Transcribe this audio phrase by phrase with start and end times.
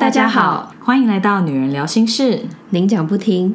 [0.00, 3.54] 大家好，欢迎来到女人聊心事，您讲不停，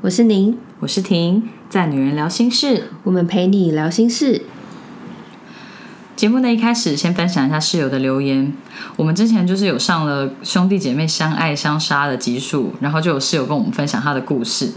[0.00, 4.42] 我是您，我是婷，在女人聊心事，我们陪你聊心事。
[6.16, 8.52] 节目的一开始，先分享一下室友的留言。
[8.96, 14.72] 我们之前就是有上了兄弟姐妹相爱相杀的集数，然后就有室友跟我们分享他的故事。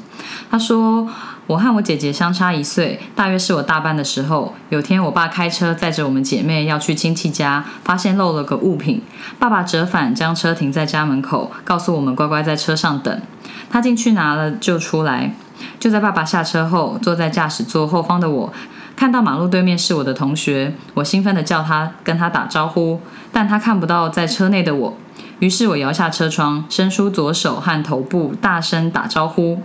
[0.52, 1.10] 他说
[1.48, 9.02] ：“我和我姐姐相差一岁，大约是我大班的时候，有天我爸开车载着我们姐妹要去亲戚家，发现漏了个物品。
[9.40, 13.22] 爸爸折返将车停在家门口，告诉我们乖乖在车上等。
[13.70, 15.34] 他进去拿了就出来。
[15.80, 18.54] 就在爸爸下车后，坐在驾驶座后方的我。”
[18.98, 23.00] 看到马路对面是我的同学，我兴奋地叫他跟他打招呼，
[23.32, 24.98] 但他看不到在车内的我。
[25.40, 29.62] 于是我摇下车窗，伸出左手和头部，大声打招呼。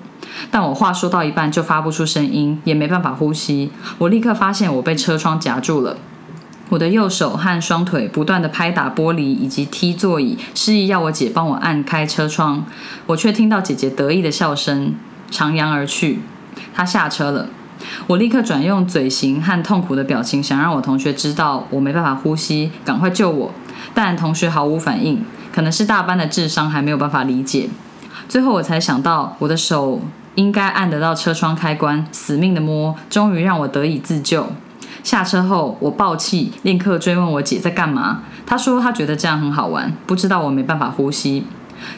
[0.51, 3.71] 但我话说到一半就发不出声音，也没办法呼吸。
[3.99, 5.97] 我立刻发现我被车窗夹住了，
[6.69, 12.65] 我的右手和双腿不断地拍打玻璃以及踢座椅，示意要我姐帮我按开车窗。
[13.07, 14.95] 我却听到姐姐得意的笑声，
[15.31, 16.21] 徜徉而去。
[16.75, 17.49] 她下车了。
[18.07, 23.53] 我立刻转用嘴型和痛苦的表情，想让我同学知道我没办法呼吸，赶快救我。
[23.93, 27.69] 但同学毫无反应，可能是大班的智商还没有办法理解。
[28.29, 30.01] 最后我才想到，我的手
[30.35, 34.47] 应该按得到车窗开关，死命的摸，终于让我得以自救。
[35.03, 38.21] 下车后，我爆气，立刻追问我姐在干嘛。
[38.47, 41.45] 她说她觉得这样很好玩，不知道我没办法呼吸。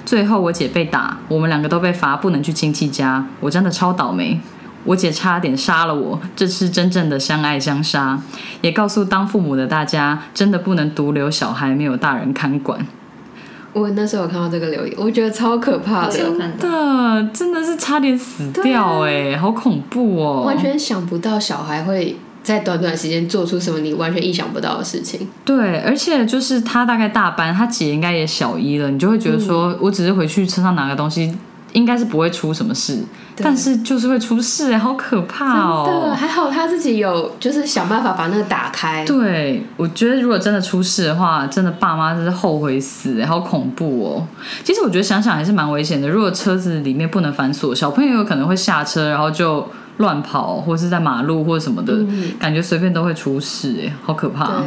[0.06, 4.40] 最后我姐被打，我们两个都被罚不能去亲戚家，我真的超倒霉。
[4.84, 8.18] 我姐差点杀了我，这是真正的相爱相杀。
[8.60, 12.86] 也告诉当父母的大家，真的不能独留小孩没有大人看管。
[13.74, 20.44] 我那时候有看到这个留言，我觉得超可怕的，真的真的是差点死掉哎，好恐怖哦！
[20.46, 25.28] 完全想不到小孩会在短短时间做出什么你完全意想不到的事情。
[25.44, 31.36] 对，而且就是他大概大班，他姐应该也小一了，你就会觉得说我只是回去车上拿个东西。
[31.74, 33.04] 应该是不会出什么事，
[33.36, 35.84] 但是就是会出事哎，好可怕哦！
[35.86, 39.04] 真的，还好他自己有就是想办法把那个打开。
[39.04, 44.26] 对，我觉得如果真的出事的话，真的爸妈真是后悔死哎，好恐怖哦！
[44.64, 46.08] 其实我觉得想想还是蛮危险的。
[46.08, 51.92] 如果车子里面不能反锁，小朋友有可能会下车，然后就乱跑，或是在马路或者什么的，
[52.38, 54.62] 感觉随便都会出事哎，好可怕！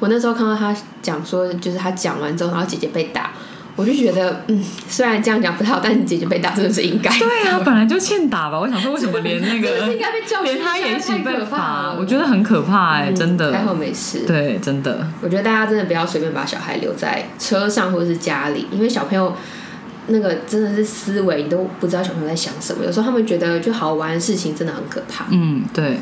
[0.00, 3.30] 我那时候看到他讲说，就是他讲完之后，然后姐姐被打。
[3.76, 7.10] 我就觉得，嗯，虽然这样讲不太好，但是你姐姐被打真的是应该。
[7.18, 8.58] 对啊， 本来就欠打吧。
[8.58, 9.86] 我想说，为什么连那个
[10.44, 11.94] 连他也一起被罚？
[11.98, 13.52] 我觉得很可怕哎，真的。
[13.52, 14.24] 还好没事。
[14.26, 15.06] 对，真的。
[15.20, 19.34] 我觉得大家真的不要随便把小孩留在车上或者是家里，因为小朋友
[20.06, 22.84] 那个真的是思维，你都不知道小朋友在想什么。
[22.84, 25.26] 有时候他们觉得就好玩的事情，真的很可怕。
[25.30, 25.98] 嗯，对。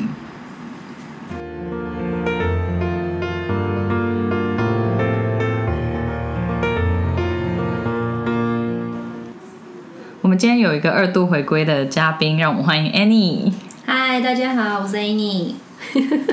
[10.33, 13.53] 们今天有一个二度回归的嘉宾，让我们欢迎 Annie。
[13.85, 15.53] 嗨，大家好，我是 Annie。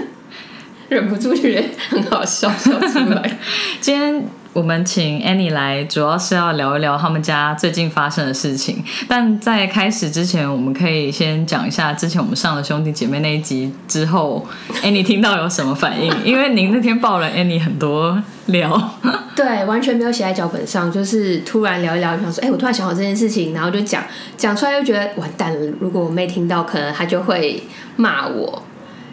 [0.89, 3.39] 忍不住觉得很好笑，笑出来。
[3.79, 4.25] 今天。
[4.53, 8.83] 我们请 Annie 来，主要是要聊一聊他们家最近发生的事情。
[9.07, 14.45] 但在开始之前，我们可以先讲一下之前我们上了兄弟姐妹那一集之后，
[14.83, 16.13] Annie 听到有什么反应？
[16.25, 18.99] 因为您那天爆了 Annie 很多聊，
[19.37, 24.03] 对，完全没有写在脚本上，就是突然聊一聊，就想说，哎，我突然想好这件事情，然后就讲
[24.37, 25.73] 讲出来，又觉得完蛋了。
[25.79, 27.63] 如果我妹听到，可能她就会
[27.95, 28.61] 骂我。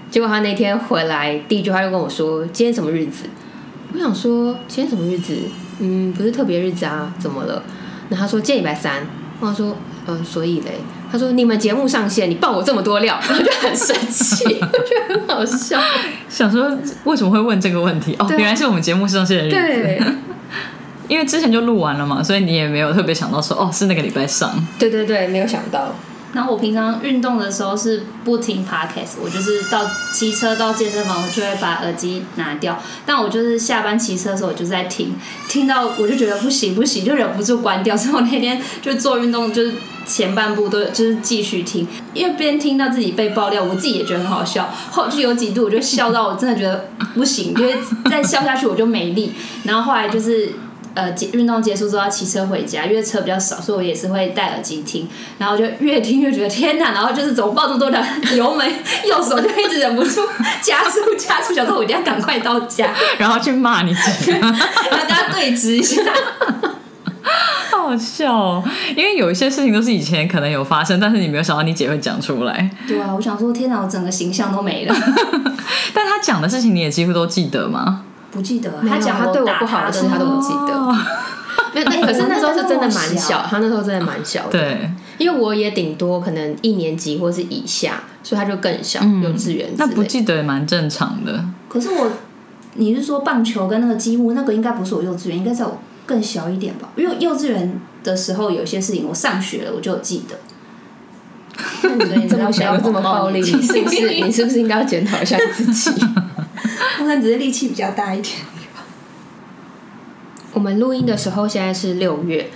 [0.09, 3.25] 结果她那天回来，第一句话就跟我说：“今天什么日子？”
[3.93, 5.35] 我想说今天什么日子？
[5.79, 7.61] 嗯，不是特别日子啊，怎么了？
[8.09, 9.05] 那他说今天礼拜三。
[9.39, 9.77] 我说
[10.07, 10.71] 呃，所以嘞，
[11.11, 15.79] 他说你们节目上线，你爆我这么多料， 我就很生气， 我觉得很好笑。
[16.27, 18.15] 想说为什么会问这个问题？
[18.17, 20.13] 哦，原来是我们节目上线的日子。
[21.07, 24.51] 因为之前就录完了嘛，所以你也没有特别想到说哦，是那个礼拜上。
[24.79, 25.93] 对对对，没有想到。
[26.33, 32.77] 然后我平常运动的时候是不听 podcast，我就是到骑车到健身房，我就会把耳机拿掉。
[33.05, 35.15] 但我就是下班骑车的时候，我就在听，
[35.47, 37.95] 听到我就觉得不行不行，就忍不住关掉。
[37.95, 39.73] 所以我那天就做运动，就是
[40.05, 44.69] 前半部都就是继续听，因为边听到自己被爆料，我自己也觉得很好笑。
[44.91, 47.77] 后就有几度我就笑到我真的觉得不行，因为
[48.11, 49.33] 再笑下去我就没力。
[49.63, 50.51] 然后后来就是。
[50.97, 55.07] 呃，结运动结束之后要骑车回家，因为车比较少，所以我也是会戴耳机听，
[55.37, 58.03] 然后就越听越觉得天哪，然后就是怎么抱这么多的
[58.35, 58.67] 油门，
[59.05, 60.21] 右手就一直忍不住
[60.59, 64.59] 加速加速，想说我一定要赶快到家， 然后去骂你姐， 然后
[64.89, 66.01] 跟他对峙一下，
[67.69, 68.63] 好笑，哦，
[68.95, 72.67] 因为有一些事情都是以前可能有发生，但是你没有想到你姐会讲出来。
[72.87, 74.95] 对啊，我想说天哪，我整个形象都没了。
[75.93, 78.03] 但他讲的事情你也几乎都记得吗？
[78.31, 80.95] 不记得，他讲他对我不好的事，他都不记得。
[81.73, 84.51] 没有， 可是那时候是真的蛮小， 他那时候真的蛮小的。
[84.51, 89.69] 对，因为我也顶多可能一年级或是以下，所以他就更小，幼稚园。
[89.77, 91.43] 那不记得也蛮正常的。
[91.67, 92.11] 可是我，
[92.75, 96.89] 你是说棒球跟那个积木那个应该不是我幼稚园，应该在我更小一点吧？
[96.95, 100.35] 因为幼稚园的时候有些事情我上学了，我就有记得。
[101.97, 106.05] 那你这么小又这么暴力，你是不是你是不是应该要检讨一下你自己？
[106.99, 108.35] 我可能只是力气比较大一点。
[110.53, 112.49] 我们录音的时候现在是六月，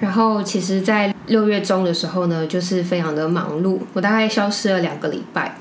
[0.00, 5.56] 然后其实，在六月中的时候呢，就是非常的忙碌，我大概消失了两个礼拜。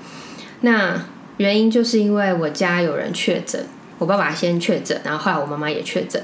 [0.61, 0.99] 那
[1.37, 3.63] 原因就是因为我家有人确诊，
[3.99, 6.21] 我爸爸先确诊，然后后来我妈妈也确诊。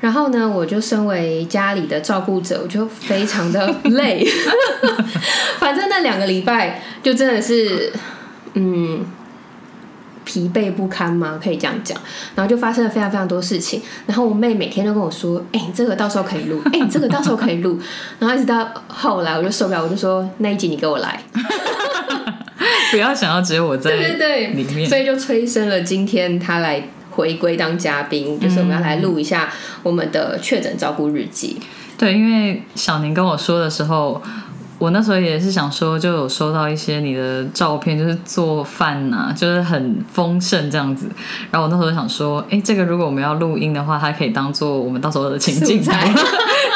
[0.00, 4.26] 然后呢，我就身为家里的照顾者，我就非常的累。
[5.60, 7.92] 反正那两个礼拜就真的是，
[8.54, 9.06] 嗯，
[10.26, 11.40] 疲惫不堪吗？
[11.42, 11.98] 可以这样讲。
[12.34, 13.80] 然后就发生了非常非常多事情。
[14.04, 17.80] 然后我妹每天都跟我说：“哎、你这个到时候可以录， 哎、你这个到时候可以录。”
[18.20, 21.22] 然后一直到后来，我就受不了，我就说：“那一集你给我来。
[22.90, 29.48] ”不要想要只有我在对对对，里面所以就催生了今天他来回归当嘉宾，就是我们要来录一下
[29.82, 31.58] 我们的确诊照顾日记。
[31.98, 34.22] 对，因为小宁跟我说的时候，
[34.78, 41.08] 我那时候也是想说，就有收到一些你的照片，就是做饭呐、就是很丰盛这样子。
[41.50, 46.12] 然后我那时候想说，哎，这个如果我们要录音的话，它可以当做我们到时候的情境素材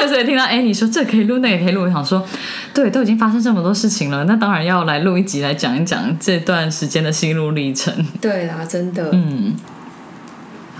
[0.00, 2.25] 就是 听到哎，你说这可以录，那也可以录，我想说，
[2.73, 7.93] 对，都已经发生这么多事情了，那当然要来录一集来讲一讲这段时间的心路历程。
[8.20, 9.55] 对啦，真的，嗯，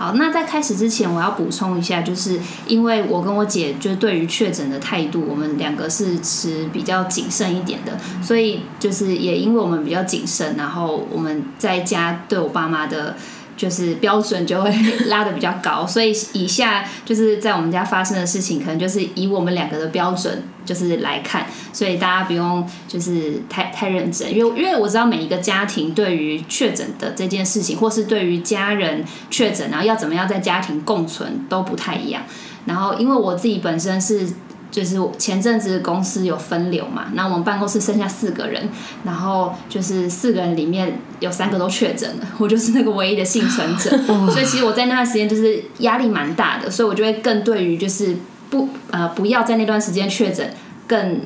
[0.01, 13.15] 好，那在开始之前，我要补充一下，就是因为我跟我姐就是对于确诊的态度，我们两个是持比较谨慎一点的，所以就是也因为我们比较谨慎，然后我们在家对我爸妈的。
[13.61, 14.75] 就是标准就会
[15.09, 32.23] 拉的比较高，所以以下就是在我们家发生的事情，可能就是以我们两个的标准就是来看，所以大家不用就是太太认真，因为因为我知道每一个家庭对于确诊的这件事情，或是对于家人确诊，然后要怎么样在家庭共存都不太一样。
[32.65, 34.27] 然后因为我自己本身是。
[34.71, 38.69] 就是前阵子公司有分流嘛，那我们办公室剩下四个人，
[39.05, 43.91] 然后就是四个人里面有三个都确诊了，我就是那个唯一的幸存者，
[44.31, 48.17] 所以其实我在那段时间就是压力蛮大的，所以我就会更对于就是
[48.49, 50.51] 不呃不要在那段时间确诊
[50.87, 51.21] 更。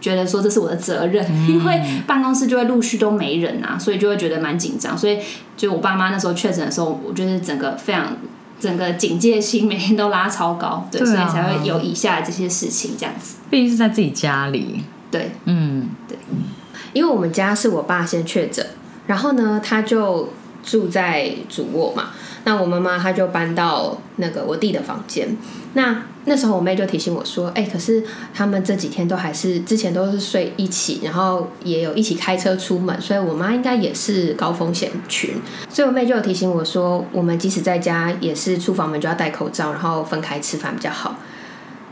[0.00, 4.96] 觉得说这是我的责任，因为办公室就会陆续都没人啊，所以就会觉得蛮紧张。
[4.96, 5.18] 所以
[5.58, 8.16] 就我爸妈那时候确诊的时候，我就是整个非常
[8.60, 13.36] 整个警戒心每天都拉超高，对，所以才会有以下的这些事情这样子。
[13.48, 16.16] 毕竟是在自己家里，对，嗯，对。
[16.92, 18.66] 因为我们家是我爸先确诊，
[19.06, 20.32] 然后呢，他就
[20.64, 22.10] 住在主卧嘛，
[22.44, 25.36] 那我妈妈她就搬到那个我弟的房间。
[25.74, 28.02] 那那时候我妹就提醒我说：“哎、可是
[28.34, 35.34] 他们这几天都还是之前都是睡一起，然后也有一起开车出门，所以我妈应该也是高风险群。”
[35.70, 41.16] 所以我妹就有提醒我说：“我们即使在家，也是出房门就要戴口罩，然后分开吃饭比较好。”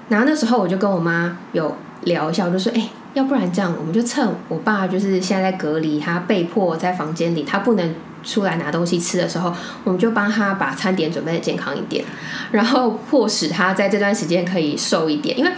[0.08, 9.52] 然后那时候我就跟我妈有聊一下，我就说：“哎、要不然这样，我们就趁我爸就是现在在隔离，他被迫在房间里，他不能出来拿东西吃的时候，
[9.84, 12.04] 我们就帮他把餐点准备的健康一点，
[12.52, 15.50] 然后迫使他在这段时间可以瘦一点，因为。”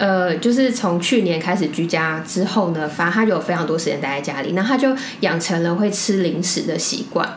[0.00, 7.28] 呃，就是从去年开始居家之后呢，反正他就有非常多时间待在家里，那他就养成了会吃零食的习惯，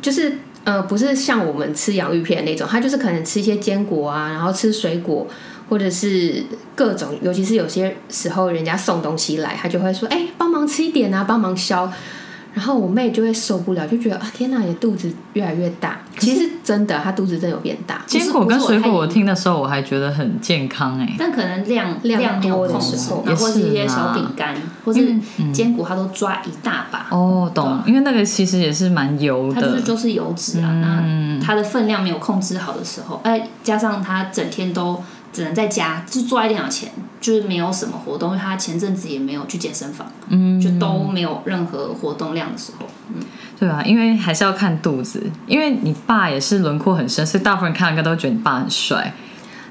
[0.00, 5.26] 就是呃，不是像我们吃洋芋片那种，他就是可能吃一些坚果啊，然后吃水果，
[5.68, 6.44] 或者是
[6.76, 11.90] 各种，尤其是有些时候人家送东西来，他就会说：“哎、帮忙吃一点啊，帮忙削。”
[12.56, 15.98] 然后我妹就会受不了，就觉得啊，天哪，你的肚子越来越大。
[16.18, 18.00] 其实真的，她肚子真的有变大。
[18.06, 25.14] 坚果跟水果，我听的时候我还觉得很健康哎、但可能量量多的时候，然后或是一些小饼干，或是
[25.52, 27.08] 坚果，它都抓一大把。
[27.10, 34.98] 哦，懂，因为那个其实也是蛮油的，它就是就是油脂啊，那它的分量没有控制好的时候，哎，加上它整天都
[35.36, 36.90] 只能在家，就坐在电脑前，
[37.20, 43.22] 就是没有什么活动，因为他前阵子也没有去健身房，嗯，就都没有任何活动量的时候，嗯
[43.58, 49.12] 对啊，因为还是要看肚子，因为你爸也是轮廓很深，所以大部分人看应该都觉得你爸很帅。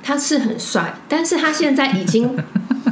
[0.03, 2.29] 他是很帅，但是他现在已经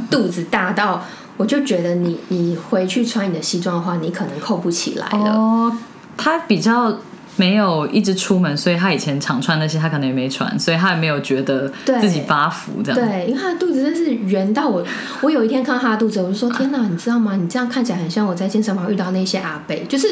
[0.09, 1.03] 肚子大到，
[1.37, 5.31] 我就觉得你你回去穿你的西装的话，你可能扣不起来了。
[5.31, 5.77] 哦，
[6.17, 6.97] 他比较
[7.35, 12.99] 没有一直出门，所以他以前常穿那些，他可能也没穿，所以他也没有觉得自己发福这样。
[12.99, 14.85] 对，因为他的肚子真是圆到我，
[15.21, 17.35] 我有一天看到他的肚子，我就说：“天哪，你知道吗？
[17.35, 20.07] 你这样看起来很像我在健身房遇到那些阿伯，就是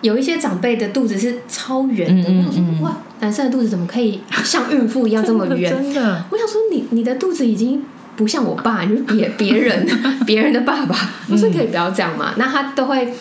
[0.00, 5.70] 有一些长辈的肚子是超圆的，嗯嗯我想嗯哇，男生的肚子怎么可以像孕妇一样这么圆？
[5.72, 7.82] 真的，我想说你你的肚子已经
[8.16, 9.86] 不像我爸，你就是别别人
[10.26, 10.96] 别人的爸爸。
[11.28, 12.32] 我说可以不要这样嘛？
[12.36, 13.12] 那他都会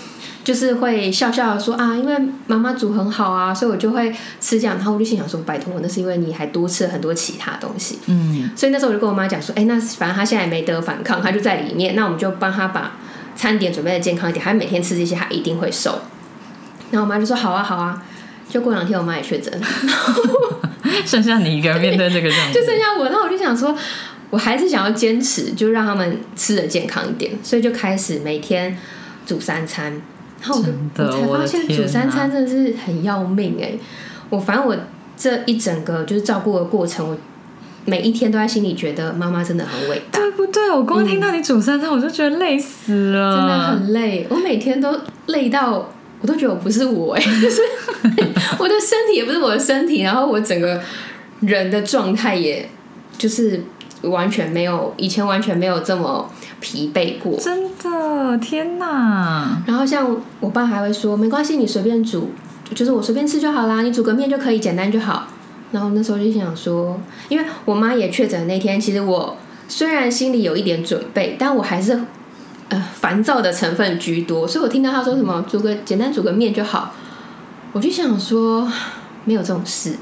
[0.46, 4.78] 就是会笑笑的说啊，因为妈妈煮很好啊，所以我就会吃这样。
[4.78, 7.98] 然后我就心想说，拜托，那是因为你还多吃了很多其他东西。
[8.06, 12.92] 嗯，所以那时候我就跟我妈讲说，哎、那反正她现在也没得反抗，她就在里面，那我们就帮她把
[13.36, 16.00] 餐点准备的健康一点，她每天吃这些，她一定会瘦。
[16.92, 18.06] 然后我妈就说好啊好啊，
[18.48, 19.68] 就过两天我妈也确诊了。
[21.04, 23.76] 剩下你一个人面对这个任务，就剩下我，那我就想说，
[24.30, 28.78] 我还是想要坚持，就让他们吃的健康一点，所以就开始每天
[29.26, 30.00] 煮三餐。
[30.46, 33.72] 然后我就真的我才发现煮三餐真的是很要命哎、
[34.30, 34.76] 我反正我
[35.18, 37.18] 这一整个就是照顾的过程，我
[37.86, 40.70] 每一天都在心里觉得妈妈真的很伟大，对不对？
[40.70, 44.28] 我光听到你煮三餐，我就觉得累死了，真的很累。
[44.30, 44.96] 我每天都
[45.28, 45.90] 累到，
[46.22, 47.62] 我都觉得我不是我哎、就 是
[48.60, 50.80] 我的身体也不是我的身体，然后我整个
[51.40, 52.68] 人的状态也
[53.18, 53.64] 就是
[54.02, 56.30] 完全没有以前完全没有这么
[56.66, 57.38] 疲惫过。
[57.40, 59.62] 真的，天哪！
[59.68, 62.32] 然后像我爸还会说，没关系，你随便煮，
[62.74, 65.28] 就是我随便吃就好啦，你煮个面就可以，简单就好。
[65.72, 72.02] 然后那时候就想说，因为我妈也确诊那天，其实我虽然心里有一点准备，但我还是
[72.70, 76.96] 呃烦躁的成分居多，所以我听到她说什么煮个简单煮个面就好，
[77.74, 78.68] 我就想说
[79.24, 79.98] 没有这种事。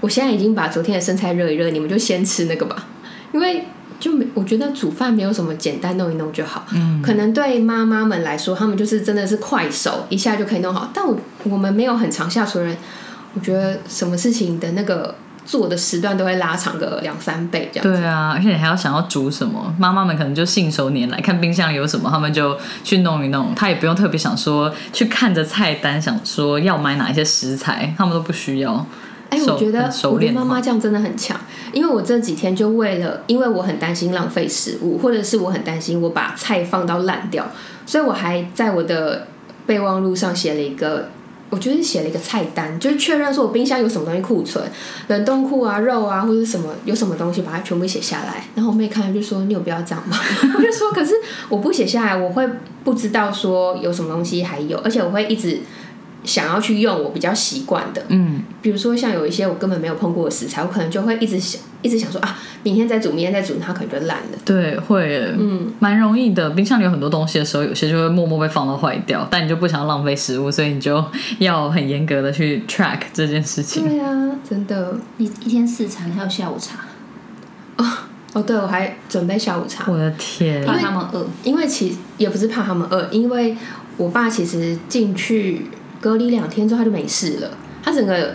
[0.00, 2.84] 我现在已经把昨天的生菜热一热，你们就先吃那个吧，
[3.32, 3.64] 因为
[4.04, 6.66] 就没我觉得煮饭没有什么简单弄一弄就好。
[6.74, 10.90] 嗯，可能对妈妈们来说，他们就是真的是快手，一下就可以弄好。
[10.92, 12.76] 但我我们没有很常下厨的人，
[13.32, 15.14] 我觉得什么事情的那个
[15.46, 17.90] 做的时段都会拉长个两三倍这样。
[17.90, 28.86] 对啊，而且你还要想要煮什么，妈妈们可能就信手拈来，看冰箱里有什么，他们就去弄一弄，他也不用特别想说去看着菜单，想说要买哪一些食材，他们都不需要。
[29.30, 31.38] 哎、熟我觉得我觉得妈妈这样真的很强，
[31.72, 37.46] 因为我这几天就为了，因为我很担心浪费食物，或者是我很担心我把菜放到烂掉，
[37.86, 39.26] 所以我还在我的
[39.66, 41.08] 备忘录上写了一个。
[41.50, 44.64] 我就是写了一个菜单，就是确认说我冰箱有什么东西库存，
[45.06, 48.44] 冷冻库啊、肉啊或者什么有什么东西，把它全部写下来。
[48.56, 50.16] 然后我妹看了就说：“你有必要这样吗？”
[50.58, 51.12] 我就说：“可是
[51.48, 52.44] 我不写下来，我会
[52.82, 55.60] 不知道说有什么东西还有，而且我会一直
[56.24, 58.02] 想要去用我比较习惯的。
[58.08, 64.38] 嗯，比如说像有一些我根本没有碰过的食材，我可能就会一直想，一直想说啊，明天再煮，明天再煮，它可能就烂了。
[64.44, 66.50] 对，会耶，嗯，蛮容易的。
[66.50, 71.04] 冰箱里有很多东西的时候，有些就会默默被放到坏掉，但你就不想要浪费食物，所以你就
[71.38, 73.86] 要很严格的去 track 这件事情。
[73.86, 74.96] 对啊，真的。
[75.18, 76.78] 你一天四餐还有下午茶，
[77.76, 77.84] 哦
[78.32, 81.26] 哦，对，我还准备下午茶，我的天，怕他们饿。
[81.42, 83.56] 因为其也不是怕他们饿，因为
[83.96, 85.66] 我爸其实进去
[86.04, 87.50] 隔离两天之后他就没事了，
[87.82, 88.34] 他整个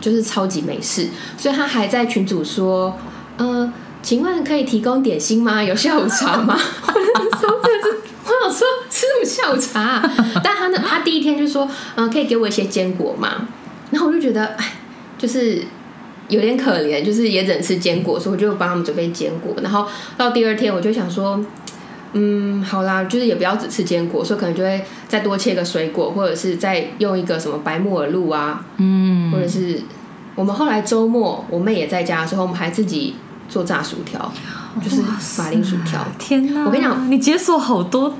[0.00, 2.96] 就是超级没事，所以他还在群组说，
[3.38, 5.60] 呃，请问可以提供点心吗？
[5.60, 6.56] 有下午茶吗？
[6.86, 10.00] 我真的，我想说吃什么下午茶、
[10.44, 13.48] 但他呢，他第一天就说，嗯、可以给我一些坚果吗？
[13.90, 14.74] 然后我就觉得，哎，
[15.18, 15.60] 就是。
[16.28, 19.54] 有点可怜，就是也只能吃坚果，所以我就帮他们准备坚果。
[19.60, 21.38] 然后到第二天，我就想说，
[22.14, 29.80] 嗯，好啦，就是也不要只吃坚果，所以可能就会再多切个水果，或者是再用一个什么白木耳露啊，嗯，或者是
[30.34, 33.16] 我们后来周末我妹也在家的时候，我们还自己
[33.48, 34.32] 做炸薯条，
[34.82, 35.02] 就是
[35.38, 36.04] 马铃薯条。
[36.18, 36.64] 天哪！
[36.64, 38.14] 我跟你讲，你解锁好多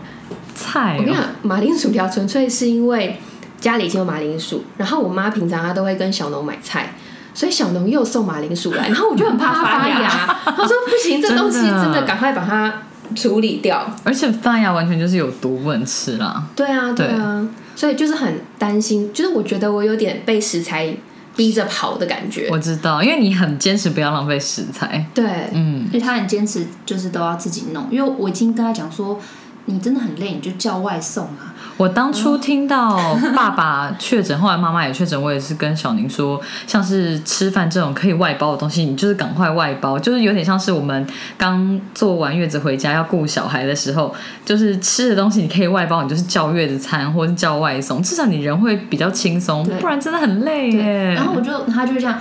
[0.55, 0.99] 菜、哦。
[0.99, 3.19] 我跟你讲，马铃薯条纯粹是因为
[3.61, 6.95] 家里已经有马铃薯，然后我妈平常她都会跟小农买菜。
[7.35, 10.09] 所以小农又送马铃薯来，然后我就很怕它发芽。
[10.45, 12.83] 她说不行，这东西真的赶快把它
[13.15, 13.89] 处理掉。
[14.05, 16.45] 而且发芽完全就是有毒，不能吃啦。
[16.55, 20.95] 对啊，对啊，所以就是很担心，就是我觉得我有点被食材
[21.35, 22.49] 逼着跑的感觉。
[22.51, 25.07] 我知道，因为你很坚持不要浪费食材。
[25.15, 27.87] 对，嗯，因为他很坚持，就是都要自己弄。
[27.91, 29.19] 因为我已经跟他讲说，
[29.67, 31.55] 你真的很累，你就叫外送啊。
[31.79, 41.07] 我当初听到爸爸确诊，后来妈妈也确诊，我也是跟小宁说，像是吃饭这种可以外包的东西，你就是赶快外包，就是有点像是我们
[41.39, 44.15] 刚坐完月子回家要顾小孩的时候，
[44.45, 51.15] 就是吃的东西你可以外包，你就是叫月子餐或是叫外送，至少你人会比较轻松，不然真的很累耶。
[51.15, 52.19] 然后我就他就这样，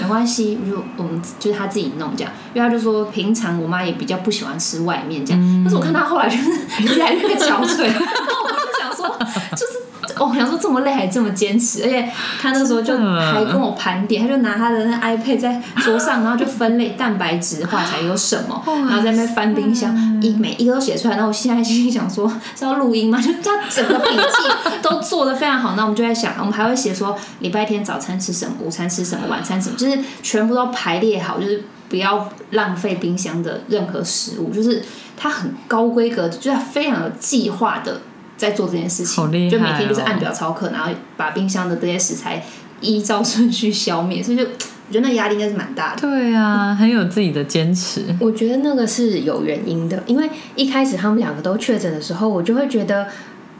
[0.00, 9.18] 没关系，就我们就是他自己弄这样，因为他就说平常我妈也比较不喜欢吃外面这样，但是我看他后来就是越来越憔悴， 然后我就想说，
[9.52, 9.83] 就是
[10.16, 12.08] 哦，我想说这么累还这么坚持，而且
[12.40, 21.14] 他那时候就还跟我盘点，他就拿他的那 iPad 在桌上，然后就分类蛋白质化材有什么，然后在那边翻冰箱，一每一个都写出来。
[21.14, 23.20] 然后我现在心里想说是要录音吗？
[23.20, 25.74] 就他整个笔记都做的非常好。
[25.76, 34.82] 那我们就在想，我们还会写说礼拜天早餐吃什么，午餐吃什么，晚餐什么，就是全部都排列好，就是不要浪费冰箱的任何食物，就是
[35.16, 38.00] 它很高规格，就是它非常有计划的
[38.44, 42.44] 在做这件事情，好厉害就每天就是哦按表操课，然后把冰箱的这些食材
[42.80, 46.00] 依照顺序消灭，所以就我觉得那压力应该是蛮大的。
[46.02, 48.02] 对啊，很有自己的坚持。
[48.20, 53.08] 我觉得那个是有原因的，因为一开始他们两个都确诊的时候，我就会觉得，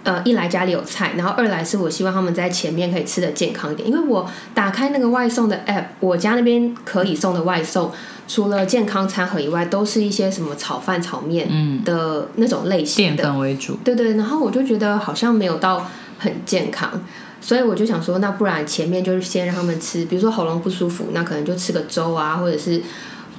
[0.05, 7.91] 呃，一来家里有菜，然后二来是我希望他们在前面可以吃的健康一点，因为我打开那个外送的 app，我家那边可以送的外送，
[8.29, 17.03] 除了健康餐盒以外，都是一些什么炒饭、炒面的那种类型淀的，粉为主，对对，然后我就觉得好像没有到很健康，
[17.41, 22.83] 所以我就想说，那不然前面就是先让他们吃，比如说喉咙不舒服，那可能就吃个粥啊，或者是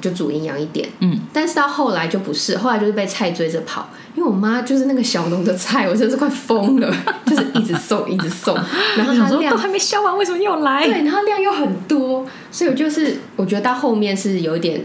[0.09, 0.87] 就煮营养一点。
[0.99, 6.95] 嗯，但是到后来就不是，后来就是被菜追着跑，因为我妈就是那个小农的菜，我真是快疯了，
[7.25, 8.55] 就是一直送一直送，
[8.97, 10.85] 然后它量想说都还没消完，为什么又来？
[10.85, 14.83] 对，然后量又很多，所以我就是我觉得到后面是有一点。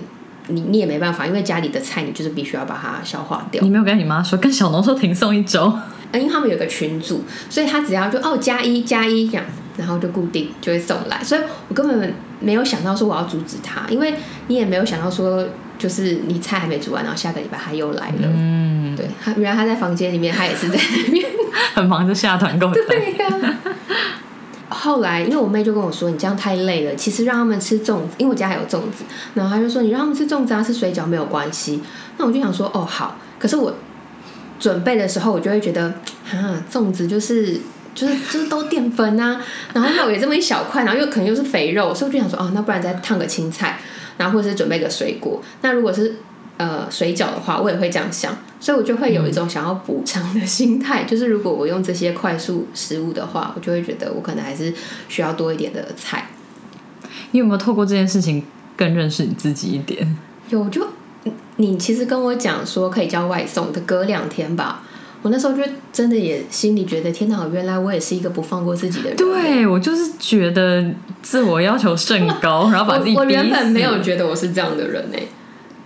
[0.49, 3.62] 你你也没办法，因为家里的菜你就是必须要把它消化掉。
[3.62, 5.73] 你没有跟你妈说，跟小农说停送一周，
[6.11, 9.45] 呃，因为他们有个群组，所以他只要就哦加一加一这样，
[9.77, 14.14] 然后就固定就会送来，所以我根本没有想到说我要阻止他，因为
[14.49, 15.47] 你也没有想到说
[15.78, 21.26] 就是你菜还没煮完，然后下个礼拜他又来了，嗯，对他原来他在房间里面，他也是在那边，
[21.75, 22.75] 很忙着下团购单。
[22.88, 23.56] 对呀、
[24.68, 29.04] 后来，因为我妹就跟我说：“你这样太累了，其实让他们吃粽子，因为我家还有粽子。”
[29.35, 31.82] 然后她就说：“你让他们吃粽子啊，吃水饺没有关系。”
[32.16, 33.75] 那我就想说：“哦，好。”可是我
[34.59, 35.92] 准备的时候，我就会觉得，
[36.32, 37.61] 啊，粽子就是
[38.00, 39.38] 就是就是都淀粉啊，
[39.75, 43.78] 然后肉也这么一小块，然后又可能又是肥肉，所以我就想说：“哦，那不然再烫个青菜，
[44.16, 45.42] 然后或者是准备个水果。
[45.61, 46.16] 那如果是
[46.57, 54.72] 呃水饺的话，我也会这样想，所以我就会有一种想要补偿的心态，就是如果我用这些快速食物的话，我就会觉得我可能还是
[55.11, 56.29] 需要多一点的菜。
[57.33, 58.42] 你有没有透过这件事情
[58.77, 60.16] 更认识你自己一点？
[60.48, 60.87] 有就
[61.25, 64.85] 你你其实跟我讲说可以叫外送的，隔两天吧。
[65.22, 67.46] 我那时候就真的也心里觉得，天哪！
[67.52, 69.16] 原来我也是一个不放过自己的人。
[69.16, 70.85] 对我就是觉得
[71.22, 75.18] 自我要求甚高，然后把自己我我原本没有觉得我是这样的人呢、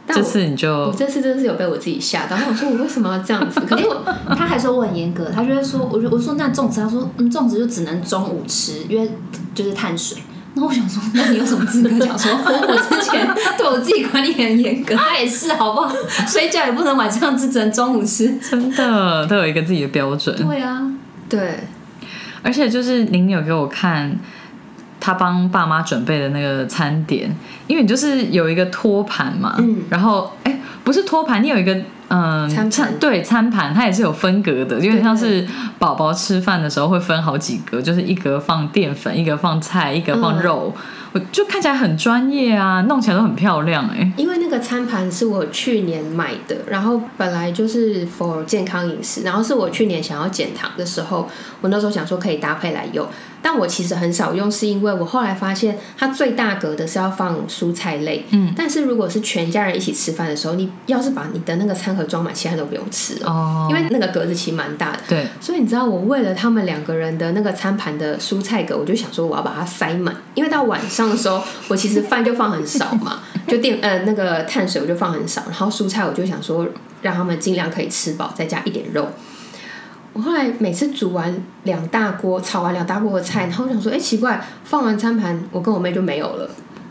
[0.07, 3.61] 但这次你就这次真的是有被我自己吓到，然后我说我为什么要这样子？
[3.61, 4.05] 可是我
[4.37, 9.11] 他还说我很严格，他就会说，我就我说那粽子，他说嗯粽子就只能中午吃，因为
[9.55, 10.19] 就是碳水。
[10.57, 14.95] 那我想说，那你有什么资格讲说我之前对我自己管理很严格？
[14.95, 15.95] 他也是好不好？
[16.29, 18.39] 水饺也不能晚上吃，只能中午吃。
[18.39, 20.37] 真的都有一个自己的标准。
[20.37, 20.91] 对啊，
[21.29, 21.61] 对
[22.43, 24.17] 而且就是您有给我看
[25.01, 27.35] 他帮爸妈准备的那个餐点，
[27.67, 31.75] 因为你就是有一个托盘嘛，嗯然后哎、不是托盘，你有一个
[32.09, 32.99] 嗯餐盘。
[33.01, 35.45] 对餐盘，它也是有分隔的，有点像是
[35.79, 40.43] 宝宝吃饭的时候会分好几格，就是一格放淀粉，一格放菜，一格放嗯。
[40.43, 40.75] 肉，
[41.13, 51.27] 我就看起来很专业啊，弄起来都很漂亮哎、因为那个餐盘是我去年买的，然后本来就是 for 健康饮食，然后是我去年想要减糖的时候，
[51.63, 53.07] 我那时候想说可以搭配来用，
[53.45, 65.01] 但我其实很少用，是因为我后来发现它最大格的是要放蔬菜类，嗯，但是如果是全家人一起吃饭的时候，你要是把你的那个餐盒装满，其他都不用吃了，哦，因为那个格子其实蛮大的。
[65.07, 76.67] 对，所以你知道，我为了他们两个人的那个餐盘的蔬菜格，我就想说我要把它塞满，因为到晚上的时候，我其实饭就放很少嘛， 就电呃那个碳水我就放很少，然后蔬菜我就想说
[77.03, 79.07] 让他们尽量可以吃饱，再加一点肉。
[80.15, 86.49] 我后来每次煮完两大锅，炒完两大锅的菜，然后我想说，哎、奇怪，放完餐盘，我跟我妹就没有了，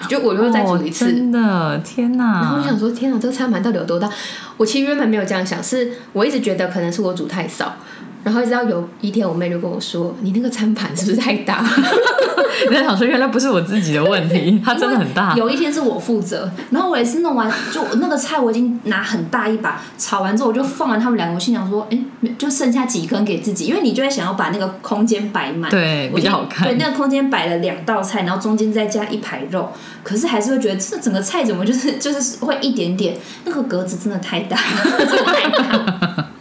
[0.10, 1.06] 就我又再煮一次。
[1.06, 2.42] 哦、真的天哪！
[2.42, 4.10] 然后我想说，天哪，这个餐盘到底有多大？
[4.58, 7.76] 我其实原本没有这样想，是我一直觉得可能是我煮太少，
[8.24, 11.64] 然后一直到有一天我妹就跟我说：“你那个餐盘是不是太大
[12.70, 15.36] 你在想说，原来不是我自己的问题，它真的很大。
[15.36, 22.00] 有一天是我负责，然后我也是弄完，就那个菜我已经拿很大一把炒完之后，我就放完他们两个，我心想说，哎，
[22.38, 29.70] 就剩下几根给自己，因为你就会想要把那个空间摆满，对比较好看对，那个空间摆了两道菜，然后中间再加一排肉，
[30.04, 34.58] 可是还是会觉得这整个菜怎么就是就是会一点点，那个格子真的太大，
[34.98, 36.28] 真的太大。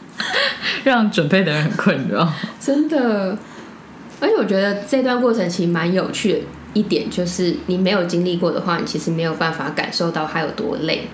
[0.84, 3.36] 让准备的人很困扰。？”真的，
[4.20, 6.38] 而且我觉得这段过程其实蛮有趣的
[6.74, 11.08] 一点，就是你没有经历过的话，你其实没有办法感受到它有多累。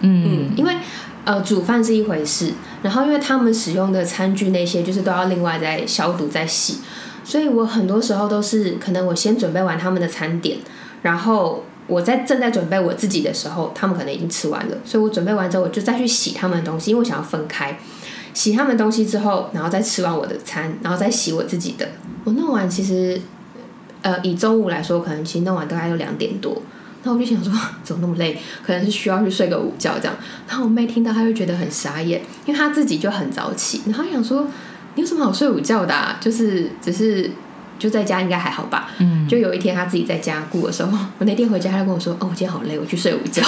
[0.00, 0.76] 嗯，嗯，因为
[1.24, 6.78] 呃，煮饭是一回事，然后因为他们使用的餐具那些，就是都要另外再消毒再洗，
[7.24, 10.58] 所以我很多时候都是可能我先准备完他们的餐点，
[11.02, 17.78] 然后我在正在准备我自己的时候，他们可能已经吃完了，所以我准备完之后，我就再去洗他们的东西，因为我想要分开。
[18.34, 21.88] 洗他们东西之后，然后再吃完我的餐，然后再洗我自己的。
[22.24, 23.20] 我弄完其实，
[24.02, 26.62] 呃，以中午来说，可能其实弄完大概就两点多。
[27.04, 28.40] 那我就想说，怎么那么累？
[28.64, 30.14] 可能是需要去睡个午觉这样。
[30.48, 33.82] 然后我妹听到，她就觉得很傻眼，因为她自己就很早起。
[33.86, 34.46] 然后想说，
[34.94, 35.92] 你有什么好睡午觉的？
[35.92, 36.16] 啊？
[36.20, 37.28] 就是只是
[37.78, 38.90] 就在家应该还好吧。
[38.98, 39.26] 嗯。
[39.28, 43.42] 就有一天她自己在家顾的时候，我那天回家，她就跟我说：“哦，我今天好累，我去睡午觉。”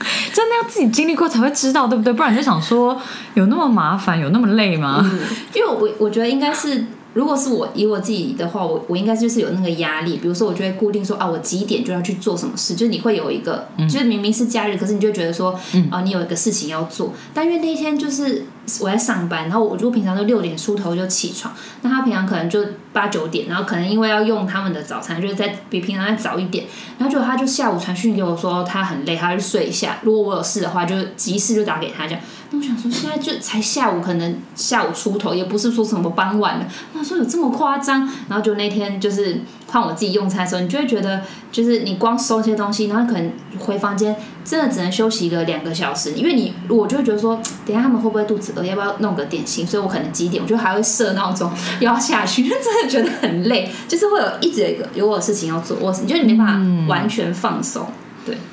[0.32, 2.12] 真的要自己经历过才会知道，对不对？
[2.12, 3.00] 不然就想说
[3.34, 5.08] 有那么麻烦，有那么累吗？
[5.54, 6.84] 因为我我觉得应该是。
[7.12, 10.18] 如果是我以我自己的话，我我应该就是有那个压力。
[10.18, 12.74] 比如说，我就会固定说啊，我几点就要去做什么事。
[12.74, 15.58] 就是你会有一个，就是明明是假日，可是你就觉得说，
[15.90, 17.12] 啊，你有一个事情要做。
[17.34, 18.44] 但因为那天就是
[18.80, 26.66] 我在上班，然后我如果平常都六点出头就起床，那他平常可能就八九点，然后可能因为要用他们的早餐，就是在比平常再早一点。
[26.98, 29.98] 然后就他就下午传讯给我说他很累，他就睡一下。
[30.02, 32.20] 如果我有事的话，就急事就打给他这样。
[32.50, 36.66] 那我想说，现在就才下午，可能下午出头，也不是说什么傍晚了。
[36.94, 38.00] 他说有这么夸张？
[38.28, 49.66] 然后就那天就是换我自己用餐的时候，你就会觉得，就是你光收一些东西，然后可能回房间真的只能休息个两个小时，因为你我就会觉得说，等下他们会不会肚子饿，要不要弄个点心？
[49.66, 57.86] 所以我可能几点，我就还会设闹钟要下去，真的觉得很累，就是会有一直有一个有我事情要做，我你就你没办法完全放松。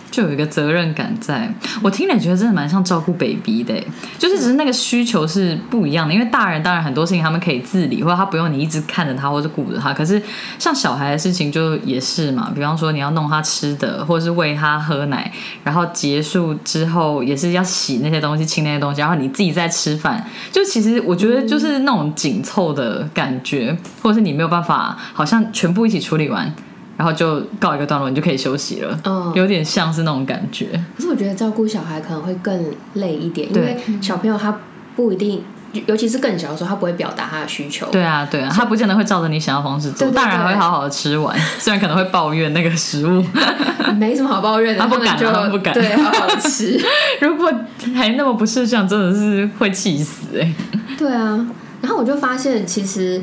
[0.09, 1.51] 就有一个责任感在。
[1.81, 3.73] 我听了觉得真的蛮像照顾 baby 的，
[4.17, 6.13] 就是只是那个需求是不一样的。
[6.13, 9.93] 因为大人当然很多事情他们可以自理，或者他不用你一直看着他或者顾着他。
[9.93, 10.21] 可是
[10.57, 15.31] 像小孩的事情就也是嘛，比方说你要弄他吃的，或者是喂他喝奶，
[15.63, 20.25] 然后结束之后也是要洗那些东西、清那些东西，然后你自己在吃饭。
[20.51, 26.53] 就其实我觉得就是那种紧凑的感觉，或者是你没有办法好像全部一起处理完。
[26.97, 28.99] 然后就告一个段落，你就可以休息了。
[29.05, 30.67] 嗯，有点像是那种感觉。
[30.95, 34.59] 可是我觉得照顾小孩可能会更累一点，因为小朋友他
[34.95, 35.43] 不一定，
[35.85, 37.87] 尤其是更小的时候，他不会表达他的需求。
[37.91, 40.09] 对啊，对啊，他不见得会照着你想要方式做。
[40.09, 43.23] 大人还会好好的吃完， 虽然可能会抱怨那个食物。
[43.97, 46.77] 没什么好抱怨的，他不敢，他不敢，对，好好吃。
[47.21, 47.51] 如果
[47.95, 50.53] 还那么不识相，真的是会气死哎。
[50.97, 51.47] 对啊，
[51.81, 53.21] 然后我就发现，其实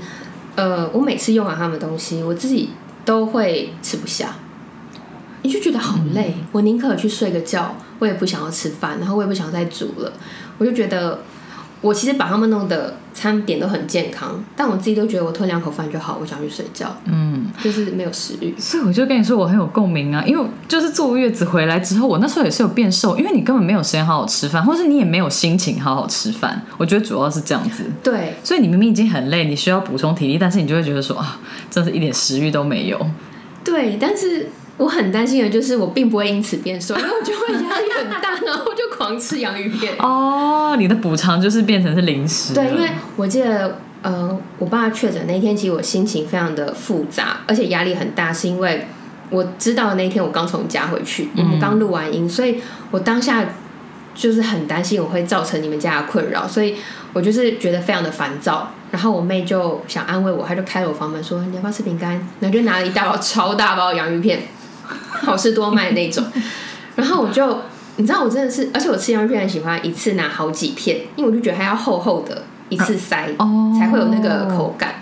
[0.55, 2.71] 呃，我每次用完他们东西，我自己。
[3.05, 4.35] 都会吃不下，
[5.43, 6.35] 你就觉得好累。
[6.53, 10.13] 我宁可去睡个觉，我也不想要吃饭，然后我也不想再煮了。
[10.59, 11.21] 我就觉得，
[11.81, 16.95] 我其实把他们弄的餐点都很健康，但我自己都觉得我吞两口饭就好，我想去睡觉。
[17.05, 18.53] 嗯，就是没有食欲。
[18.59, 26.61] 所以我就跟你说，我很有共鸣啊，因为就是坐月子回来之后，我那时候也是有变瘦，因为你根本没有时间好好吃饭，或是你也没有心情好好吃饭。
[26.77, 27.85] 我觉得主要是这样子。
[28.03, 31.41] 对，所以你明明已经很累，你需要补充体力，但是你就会觉得说啊。
[31.71, 33.07] 真是一点食欲都没有。
[33.65, 39.95] 对，但是我很担心的就是，我并不会因此变瘦，因为我就会压力很大，然后就狂吃洋芋片。
[39.99, 42.55] 哦，你的补偿就是变成是零食。
[42.55, 48.87] 对，因为我记得，呃，我爸确诊那天，其实我心情非常的复杂，而且压力很大，是因为
[49.31, 53.45] 我知道那天我刚从家回去，我们刚录完音，所以我当下
[54.15, 56.77] 就是很担心我会造成你们家的困扰，所以
[57.13, 58.71] 我就是觉得非常的烦躁。
[58.91, 64.41] 然后我妹就想安慰我，她就开了我房门说：“你要不要吃饼干？”然后就拿了一大包超大包洋芋片，
[65.11, 66.25] 好事多卖那种。
[66.95, 67.61] 然后我就，
[67.97, 73.29] 你知道我真的是，而且我吃洋芋片很喜欢一次拿好几片，因为我就觉得它要厚厚的，一次塞
[73.79, 74.97] 才会有那个口感。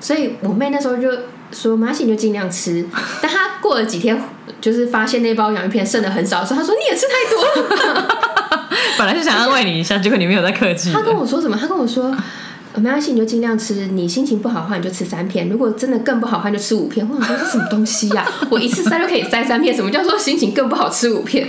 [0.00, 1.08] 所以我妹那时候就
[1.52, 2.84] 说：“妈，你就尽量吃。
[3.22, 4.20] ”但她过了几天，
[4.60, 8.08] 就是发现那包洋芋片剩的很少，所以她说：“你也吃太多了。
[8.98, 10.92] ”本来是想安慰你一下，结果你没有在客气。
[10.92, 11.56] 她跟我说什么？
[11.56, 12.14] 她跟我说。
[12.76, 13.86] 没关系，你就尽量吃。
[13.86, 15.48] 你心情不好的话，你就吃三片。
[15.48, 17.08] 如果真的更不好的话，就吃五片。
[17.08, 18.28] 我想说是什么东西呀？
[18.50, 21.48] 我一次塞就可以塞三片，什么叫做心情更不好吃五片？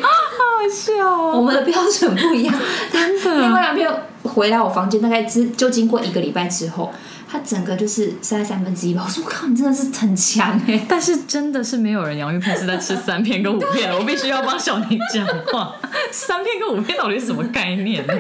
[0.65, 2.55] 好笑，我们的标准不一样。
[2.91, 3.87] 真的，另外两片
[4.23, 6.91] 回来我房间，大概之就经过一个礼拜之后，
[7.29, 9.03] 它整个就是塞三分之一吧。
[9.05, 10.85] 我说我靠，你真的是很强哎！
[10.89, 15.75] 但是真的是没有人洋芋片是在吃三片跟五片 我必须要帮小宁讲话。
[16.11, 18.13] 三片跟五片到底是什么概念呢？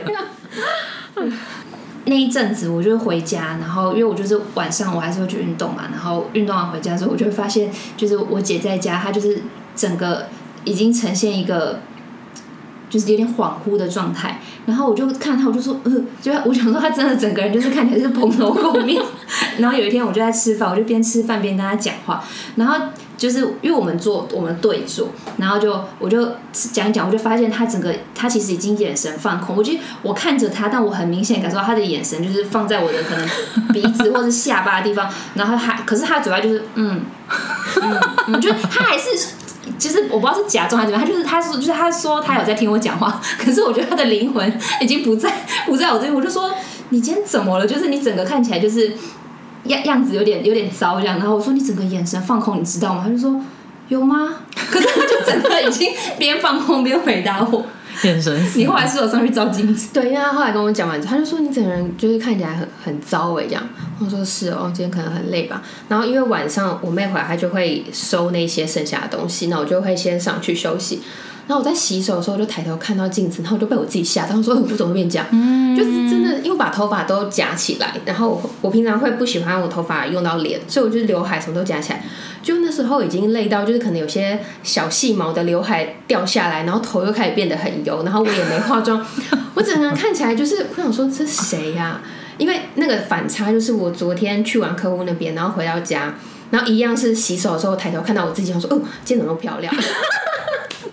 [2.07, 9.41] 那一阵子，我就回家，然后因为我就是晚上我还是会去运动嘛，然后运动完回家之后，我就会发现，就是我姐在家，她就是
[9.75, 10.27] 整个
[10.65, 11.79] 已经呈现一个
[12.89, 19.01] 就是有点恍惚的状态，然后我就看他，我就说，呃，就我想说他真的整个人就是看起来是蓬头垢面，
[19.57, 22.23] 然后有一天我就在吃饭，我就边吃饭边跟他讲话，
[22.55, 22.75] 然后
[23.17, 29.55] 就是因为我们坐我们对坐，然后就我就讲一讲，我就发现他整个他其实已经眼神放空。
[29.55, 33.27] 我觉我看着他，但我很明显感受到他的眼神就是放在我的可能
[33.73, 37.01] 鼻子或者下巴的地方，然后还可是他嘴巴就是嗯
[37.81, 37.99] 嗯，
[38.33, 39.09] 我觉得他还是。
[39.77, 45.31] 其实我不知道是假装还是怎么，他就是他说就是他说他有在听我讲话， 可是我觉得他的灵魂已经不在
[45.65, 46.51] 不在我这边，我就说
[46.89, 47.65] 你今天怎么了？
[47.65, 48.93] 就是你整个看起来就是
[49.65, 53.01] 样样子有点有点糟这样，然后我说你整个眼神放空，你知道吗？
[53.05, 53.41] 他就说
[53.89, 54.35] 有吗？
[54.71, 57.65] 可是他就整个已经边放空边回答我。
[58.03, 59.89] 眼神死你后来是有上去照镜子？
[59.93, 63.63] 对，因为他后来跟我讲完之后，他就说你整个人就是看起来很很糟哎，这样。
[63.99, 65.61] 我说是哦，今天可能很累吧。
[65.87, 71.01] 然后因为晚上我妹回来，她就会收那些剩下的东西，那我就会先上去休息。
[71.47, 75.27] 然后我在洗手的时候，就抬头看到镜子，然后我就被我自己吓到，说我怎么会变这样？
[75.75, 82.03] 就是真的，因为我把头发都夹起来，然后我我平常会不喜欢我头发用到脸，所以我就是刘海什么都夹起来。
[82.41, 89.03] 就那时候已经累到，就是可能有些小细毛的刘海掉下来，然后头又开始变得很油，然后我也没化妆，
[89.55, 92.01] 我整个人看起来就是我想说这是谁呀？
[92.37, 96.13] 因为那个反差就是我昨天去完客户那边，然后回到家，
[96.51, 99.73] 然后一样是洗手的时候抬头看到我自己，我说哦，今天怎么漂亮？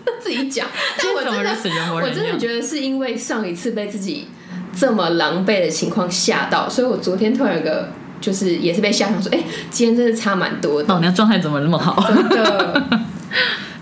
[0.20, 0.66] 自己讲，
[0.98, 4.28] 但我真的我真的觉得是因为上一次被自己
[4.76, 7.88] 这么狼狈的情况吓到，所以我昨天突然有个
[8.20, 9.38] 就是也是被吓到，说哎，
[9.70, 10.88] 今天真的差蛮多的。
[10.88, 12.02] 老娘状态怎么那么好？
[12.08, 12.82] 真的。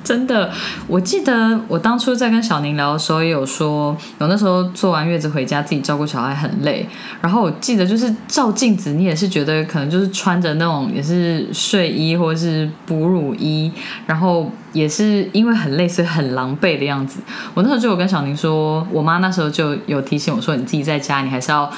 [0.02, 0.50] 真的，
[0.86, 6.88] 我记得我当初在跟小宁聊的时候，也有说，有那时候做完月子回家，自己照顾小孩很累。
[7.20, 13.70] 然后我记得就是照镜子，你也是觉得可能就是穿着那种也是睡衣或者是哺乳衣，
[14.06, 17.20] 然后也是因为很累，所以很狼狈的样子。
[17.54, 21.70] 我那时候就有跟小宁说，我妈那时候就有提醒我说，你自己在家，你还是要。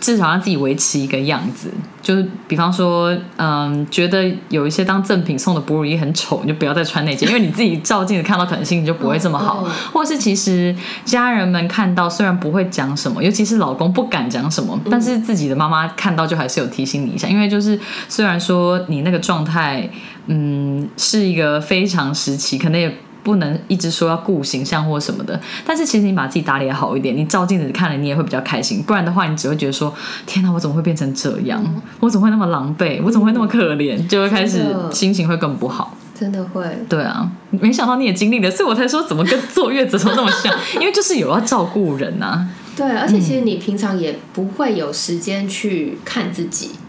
[0.00, 1.70] 至少让自己维持一个样子，
[2.02, 9.66] 就是比方说，嗯，觉得有一些当赠品送的哺乳衣很丑，你就不要再穿那件，因为你自己照镜子看到可能心情就不会这么好。
[9.92, 17.78] 或是其实家人们看到虽然不会讲什么，尤其是老公不敢讲什么，但是自己的妈妈看到就还是有提醒你一下，因为就是
[18.08, 19.88] 虽然说你那个状态，
[20.26, 22.94] 嗯，是一个非常时期，可能也。
[23.26, 28.80] 不能一直说要顾形象或什么的，但是其实你把自己打理好一点，你照镜子看了你也会比较开心。
[28.84, 29.92] 不然的话，你只会觉得说：
[30.26, 31.60] 天哪，我怎么会变成这样？
[31.98, 33.02] 我怎么会那么狼狈？
[33.04, 34.06] 我怎么会那么可怜？
[34.06, 34.62] 就会开始
[34.92, 35.96] 心情会更不好。
[36.14, 36.64] 真的会。
[36.88, 42.48] 对啊，没想到你也经历了，所以我才说怎么跟坐月子都那么像， 因为就是有要照顾人呐。
[42.76, 46.70] 对，而且其实你平常也不会有时间去看自己。
[46.74, 46.85] 嗯，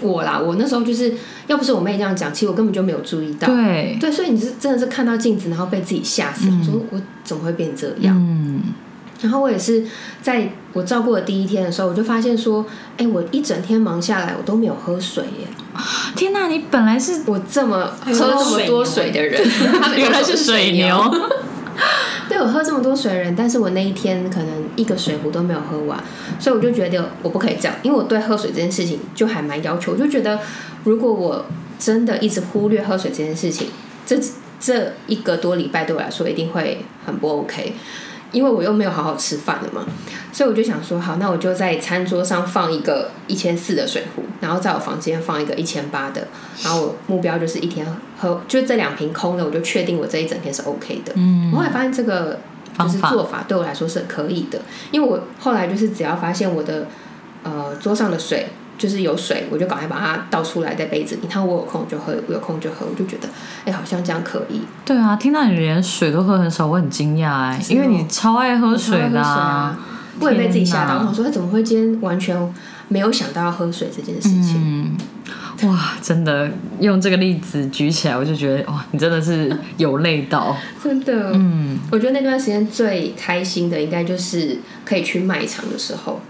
[0.00, 1.12] 我啦，我那时候就是
[1.46, 3.46] 要不是我妹这样讲，其实我根本就没有注意到。
[3.48, 8.16] 对，对，所以你是真的是看到镜子，然后被自己吓死，说我怎么会变这样？
[8.18, 8.62] 嗯，
[9.20, 9.84] 然后我也是
[10.20, 12.64] 在我照顾的第一天的时候，我就发现说，
[12.96, 15.46] 哎，我一整天忙下来，我都没有喝水耶！
[16.16, 19.42] 天哪，你本来是我这么喝这么多水的人，
[19.96, 20.98] 原来是水牛。
[22.32, 26.02] 对我喝这么多水人，但是我那一天可能一个水壶都没有喝完，
[26.40, 30.40] 所以我就觉得我不可以这样，因为我对喝水这件事情就还蛮要求，我就觉得
[30.84, 31.44] 如果我
[31.78, 33.68] 真的一直忽略喝水这件事情，
[34.06, 34.18] 这
[34.58, 37.74] 这一个多礼拜对我来说一定会很不 OK。
[38.32, 39.86] 因为我又没有好好吃饭了嘛，
[40.32, 46.26] 所以我就想说，好，那我就在餐桌上放一个一千四的水壶，然后在我房间放一个一千八的，
[46.64, 47.86] 然后我目标就是一天
[48.18, 51.12] 喝，就这两瓶空的，我就确定我这一整天是 OK 的。
[51.14, 52.40] 嗯，我后来发现这个
[52.78, 56.86] 就是做法对我来说是可以的，因为我后来就是只要发现我的
[57.42, 58.48] 呃桌上的水。
[58.82, 61.28] 就是有水，我就赶快把它倒出来在杯子里。
[61.30, 63.28] 他我有空就喝，我有空就喝，我就觉得，
[63.64, 64.60] 哎，好像这样可以。
[64.84, 69.78] 对啊，听到你连水都喝很少，我很惊讶哎，因为你超爱喝水的啊。
[70.18, 72.36] 我也被自己吓到，我说他怎么会今天完全
[72.88, 74.96] 没有想到要喝水这件事情？
[75.62, 81.30] 嗯，哇，真的用这个例子举起来，我就觉得哇，你真的是有累到， 真的。
[81.34, 86.20] 嗯，我觉得那段时间最开心的，应该就是可以去卖场的时候。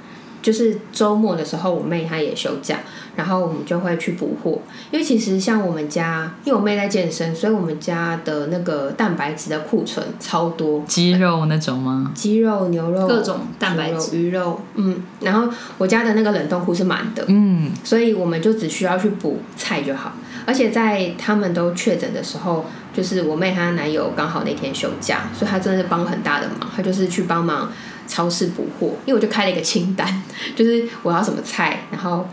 [0.42, 2.80] 就是周末的时候，我妹她也休假，
[3.16, 4.60] 然后我们就会去补货。
[4.90, 10.82] 因为其实像我们家，因为我妹在健身，所以我们家的那个蛋白质的库存超多。
[10.86, 12.10] 鸡肉那种吗？
[12.14, 15.02] 鸡肉、牛肉、各种蛋白质、鱼肉，嗯。
[15.20, 17.70] 然后我家的那个冷冻库是满的，嗯。
[17.84, 20.12] 所以我们就只需要去补菜就好。
[20.44, 26.68] 而且在他们都确诊的时候，就是我妹她男友刚好那天休假，所以她真的是帮很大的忙。
[26.74, 27.70] 她就是去帮忙。
[28.12, 30.22] 超市补货，因为我就开了一个清单，
[30.54, 32.28] 就是我要什么菜，然后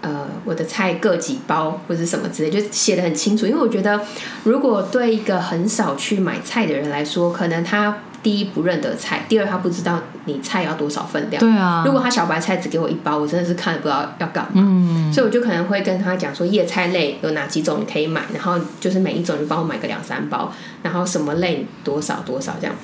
[0.00, 3.46] 呃我的菜各几包或者什么之类，就写的很清楚。
[3.46, 4.00] 因为我觉得，
[4.42, 11.40] 如果对一个很少去买菜的人来说，可能他第一不认得菜，第二他不知道你菜要多少分量。
[11.40, 14.50] 对啊，如果他小白菜只给我一包，我真的是看了不知道要干嘛。
[14.54, 22.74] 嗯，所以我就可能会跟他讲说，叶菜类有哪几种你可以买，然后就是每一种你帮我买个两三包，然后什么类多少多少这样。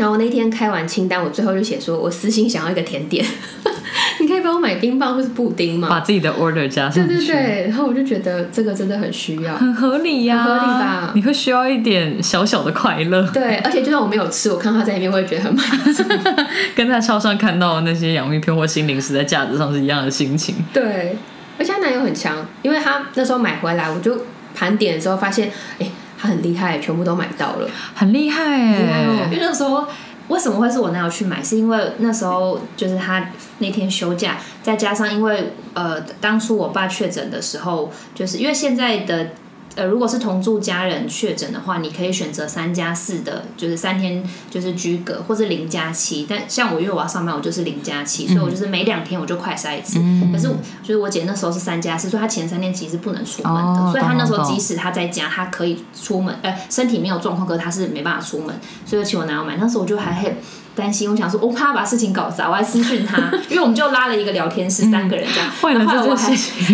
[0.00, 3.22] 然后那天开完清单，我最后就写说，我私心想要一个甜点，
[4.18, 5.88] 你可以帮我买冰棒或是布丁吗？
[5.90, 9.54] 把自己的 order 加上去，对对对，然后我就觉得这个真的很需要。
[9.56, 16.02] 很合理呀、很合理吧你会需要一点小小的快乐，对，而且就算我没有吃，我看到他在里面，我也觉得很满足。
[16.74, 20.54] 跟在超上看到那些洋芋片或新零食在架子上是一样的心情。
[20.72, 21.14] 对，
[21.58, 24.18] 而且他男友很强，因为他那时候买回来，我就
[24.54, 25.86] 盘点的时候发现，哎，
[26.20, 27.68] 他很厉害，全部都买到了。
[27.94, 29.86] 很厉害哎、哦因为那时候
[30.28, 31.42] 为什么会是我男友去买？
[31.42, 39.28] 是因为那时候就是他那天休假，再加上因为呃当初我爸确诊的时候，就是因为现在的。
[39.76, 46.26] 呃，如果是同住家人确诊的话，你可以选择三加四的，就是三天就是居隔，或是零加七。
[46.28, 50.00] 但像我因为我要上班，我就是零加七，所以我就是每两天我就快筛一次。
[50.32, 50.48] 可是
[50.82, 58.54] 就是我姐那时候是三加四，所以她前三天其实不能出门的，哦所以她那时候即使她在家，她可以出门，呃，身体没有状况，可是她是没办法出门，
[58.84, 59.56] 所以请我男友买。
[59.56, 60.36] 那时候我就还很
[60.80, 63.16] 担心，我想说，我怕他把事情搞砸，我还私讯他，
[63.48, 65.48] 因为我们就拉了一个聊天室，三个人这样。
[65.60, 66.28] 会了这件然后我还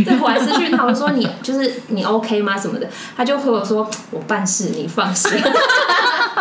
[0.04, 5.30] 对我还私讯他，我说你就是你 OK 吗什么的，他就和我说我办事，你放心。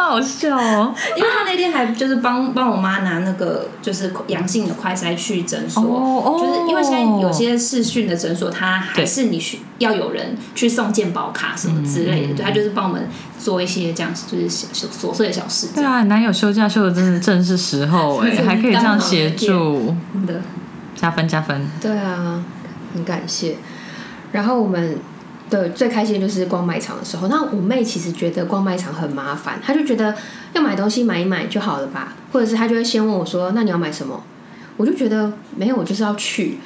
[0.04, 0.94] 好笑哦。
[1.16, 13.08] 因为他那天还就是帮帮我妈拿那个就是阳性的快筛去诊所，哦哦就是因为现在有些视讯的诊所，他还是你需要有人去送健保卡什么之类的，对，他就是帮我们
[13.40, 20.42] 做一些这样就是小小琐碎的小事，对啊，男友休假休的真是正是时候哎、是 还可以这样协助，真的。
[20.96, 21.68] 加分加分。
[21.82, 22.42] 对啊，
[22.94, 23.58] 很感谢。
[24.32, 24.98] 然后我们
[25.50, 27.28] 对最开心就是逛卖场的时候。
[27.28, 30.16] 那我妹其实觉得逛卖场很麻烦，她就觉得
[30.54, 34.24] 要买东西买一买就好了吧，或者是她就会先问我说：“那你要买什么？”
[34.78, 36.58] 我就觉得没有，我就是要去，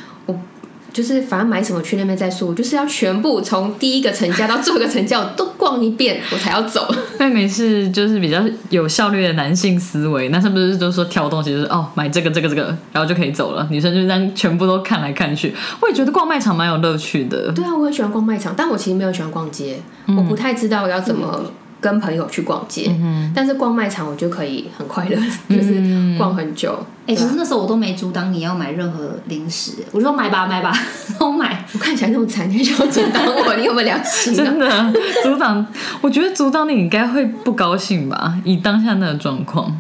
[0.92, 6.88] 就是反正买什么去那边再说，我就是要全部从第一个成交到最后一个成交我都逛一遍，我才要走。
[7.20, 15.54] 妹妹是就是比较有效率的男性思维，男生不是就是说挑东西就是哦买这个这个这个，然后就可以走了，女生就这样全部都看来看去。
[15.82, 17.52] 我也觉得逛卖场蛮有乐趣的。
[17.52, 22.92] 对啊，我很喜欢逛卖场，但我其实没有喜欢逛街，我不太知道要怎么跟朋友去逛街。
[23.34, 25.16] 但是逛卖场我就可以很快乐，
[25.50, 26.78] 就是逛很久。
[27.08, 30.72] 哎、可是那时候我都没阻挡你要买任何零食，我说买吧买吧，
[31.18, 31.66] 都买。
[31.74, 33.56] 我看起来那么惨，你还想要阻挡我？
[33.56, 34.36] 你有没有良心啊？
[34.36, 35.66] 真的阻挡，
[36.02, 38.38] 我觉得阻挡你应该会不高兴吧？
[38.44, 39.76] 以当下那个状况，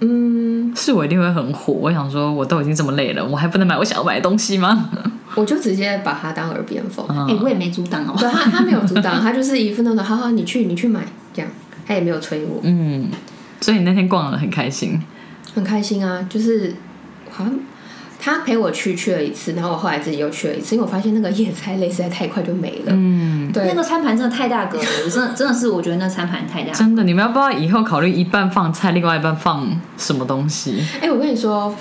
[0.00, 1.72] 嗯，是我一定会很火。
[1.74, 4.90] 我想说，我都已经这么累了，我还不能买我想要买的东西吗？
[5.36, 7.06] 我就直接把它当耳边风。
[7.08, 8.14] 哎、我也没阻挡哦。
[8.18, 11.50] 对他，他没有阻挡，他就是一副那种，好好，你去，你去买，这样，
[11.86, 13.08] 他也没有催我，嗯，
[13.60, 15.00] 所以你那天逛了很开心。
[15.54, 16.26] 很开心啊。
[16.28, 16.74] 就是
[17.30, 17.52] 好像
[18.20, 22.92] 他陪我去去了一次，然后我后来自己又去了一次，因为我发现那个野菜类实在太快就没了。
[22.92, 26.72] 嗯，对那，个餐盘真的太大格了，我真的真的是我觉得那餐盘太大。
[26.72, 30.84] 真的，你们要不要以后考虑一半放菜，另外一半放什么东西？
[31.00, 31.74] 哎、我跟你说，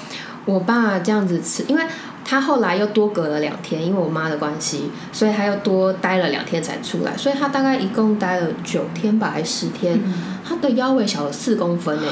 [0.45, 1.83] 我爸这样子吃，因为
[2.23, 9.99] 他后来又多隔了两天，因为我妈的关系，所以他又多待了两天才出来，所以他大概一共待了九天吧，还是十天，
[10.47, 12.05] 他的腰围小了四公分哎，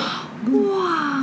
[0.52, 1.17] 哇，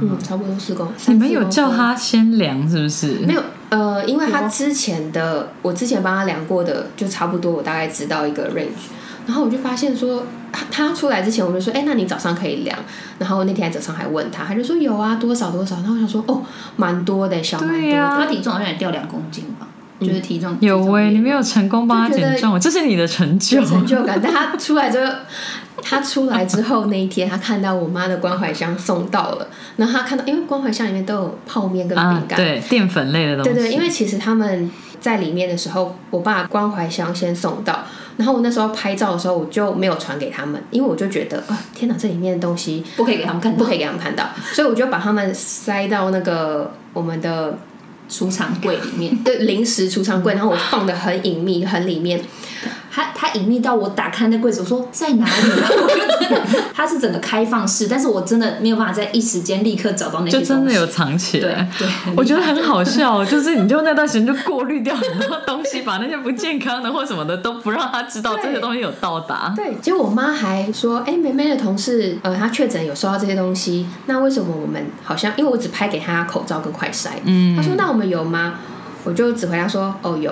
[0.00, 0.88] 嗯，差不多四公。
[1.06, 3.14] 你们有叫他先量是不是？
[3.26, 8.90] 没有，呃，因为他之前的我之前帮他量过的，就差不多，我大概知道一个 range。
[9.26, 12.76] 然后我就发现说，他他出来之前，我就说，哎，那你早上可以量。
[13.18, 15.76] 然后那天早上还问他，他就说有啊，多少多少。
[15.76, 16.42] 然后我想说，哦，
[16.76, 19.68] 蛮多的，小蛮多他体重好像也掉两公斤吧，
[20.00, 23.64] 就是体重有喂、喂，你没有成功帮他减重，这是你的成就。
[23.64, 24.18] 成就感。
[24.22, 25.12] 但他出来之后，
[25.82, 33.52] 他出来之后那一天，他看到我妈的关怀箱送到了，然后他看到，因为关怀箱里面都有泡面跟啊饼，干，对，淀粉类的东西。
[33.52, 37.84] 对对，因为其实他们在里面的时候，我爸关怀箱先送到，
[38.16, 47.58] 然后我那时候拍照的时候，我就没有传给他们，因为我就觉得啊，天哪，这里面的东西不可以给他们看到不可以给他们看到，所以我就把他们塞到那个我们的
[48.10, 49.16] 储藏柜里面。
[49.24, 52.20] 对零食储藏柜，然后我放的很隐秘，很里面。
[52.92, 55.68] 它它隐秘到我打开那柜子，我说在哪里、啊？
[55.82, 60.40] 我就真的，它是整个开放式，但是我真的没有办法在一时间立刻找到那些。
[60.40, 61.68] 就真的有藏起来。
[61.78, 69.52] 对对， 我觉得很好笑，就是你就那段时间就过滤掉很多东西，把那些不健康的或什么的都不让他知道对这些东西有到达。
[69.54, 78.54] 对，结果我妈还说，哎、梅梅的同事，呃，她确诊有收到这些东西，那为什么我们好像，因为我只拍给她口罩跟快筛，嗯她说那我们有吗？
[79.04, 80.30] 我就只回答说，哦有，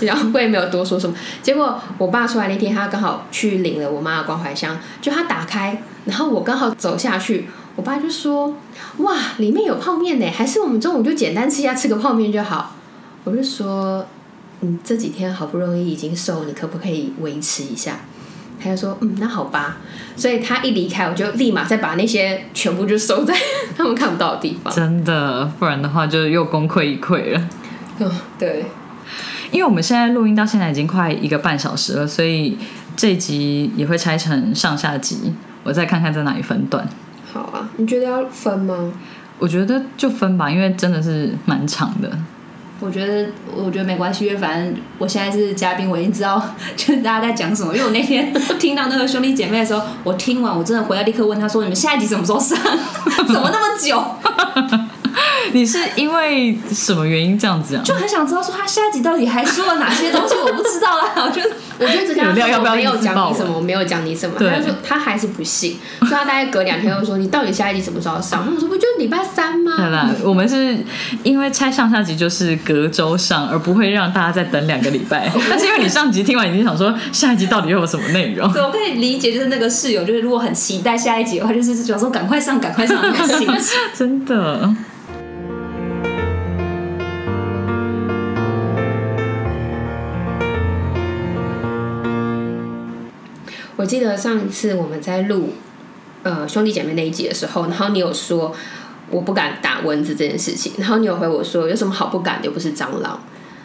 [0.00, 1.14] 然后我也没有多说什么。
[1.42, 8.54] 结果我爸出来那天，他刚好去领了我妈的关怀箱，就他打开，然后我刚好走下去，我爸就说
[8.98, 12.76] ：“哇，里面有泡面呢，还是我们中午就简单吃一下，吃个泡面就好。”
[13.24, 14.04] 我就说
[14.60, 18.00] ：“嗯，这几天好不容易已经瘦，你可不可以维持一下？”
[18.62, 19.78] 他就说：“嗯，那好吧。”
[20.16, 23.34] 所以他一离开，我就立马再把那些全部就收在
[23.76, 24.72] 他们看不到的地方。
[24.72, 27.48] 真的，不然的话就又功亏一篑了。
[27.98, 28.66] 嗯，对，
[29.54, 32.58] 因为我们现在录音到现在已经快一个半小时了，所以
[32.96, 35.32] 这一集也会拆成上下集，
[35.62, 36.84] 我再看看在哪里分段。
[37.32, 38.92] 好啊，你觉得要分吗？
[39.38, 42.10] 我觉得就分吧，因为真的是蛮长的。
[42.80, 46.42] 我觉得，我觉得没关系，因为反正我现在是嘉宾，我已经知道
[46.74, 47.72] 就是大家在讲什么。
[47.72, 52.58] 因为我那天听到那个兄弟姐妹的时候，我听完我真的回来立刻问他说：“你们下一集什么时候上？
[53.28, 54.04] 怎么那么久？”
[55.52, 57.82] 你是因为什么原因这样子啊？
[57.84, 61.04] 就很想知道说他下一集到底还说了哪些东西，我不知道 啦。
[61.16, 61.40] 我就
[61.78, 68.46] 我就只跟他说我没有讲你什么，我没有讲你什么，他就说他还是不信，所以他大概隔两天又说你到底下一集什么时候上？
[68.54, 69.72] 我说不就礼拜三吗？
[69.76, 70.76] 对啦，我们是
[71.22, 75.30] 因为拆上下集就是隔周上，而不会让大家再等两个礼拜。
[75.50, 78.50] 但是因为你上集听完，已经想说下一集到底又有什么内容？
[78.52, 83.56] 对，我可以理解，就是那个室友，就是如果很期待下一集的话，就是有时候赶快上，赶快上的那个心情。
[83.94, 84.74] 真的，
[93.76, 95.54] 我记得上一次我们在录
[96.22, 98.54] 呃兄弟姐妹那一集的时候，然后你有说
[99.10, 103.20] 我不敢打蚊子这件事情，然后你有回我说有什么好不敢的，又不是蟑螂。